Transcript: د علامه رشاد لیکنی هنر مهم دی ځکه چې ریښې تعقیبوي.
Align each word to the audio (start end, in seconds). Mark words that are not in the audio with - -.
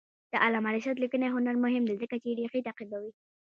د 0.31 0.33
علامه 0.45 0.69
رشاد 0.75 0.97
لیکنی 1.03 1.27
هنر 1.35 1.55
مهم 1.65 1.83
دی 1.85 1.95
ځکه 2.01 2.15
چې 2.23 2.35
ریښې 2.37 2.65
تعقیبوي. 2.67 3.11